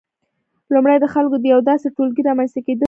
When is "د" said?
0.99-1.05, 1.39-1.45